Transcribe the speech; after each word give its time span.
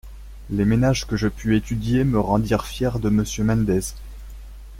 Les 0.49 0.65
ménages 0.65 1.05
que 1.05 1.15
je 1.15 1.27
pus 1.27 1.55
étudier 1.55 2.03
me 2.05 2.19
rendirent 2.19 2.65
fière 2.65 2.97
de 2.97 3.09
Monsieur 3.11 3.43
Mendez. 3.43 3.81